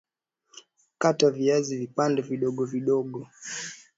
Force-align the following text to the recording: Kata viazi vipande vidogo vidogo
Kata 0.97 1.29
viazi 1.31 1.77
vipande 1.77 2.21
vidogo 2.21 2.65
vidogo 2.65 3.27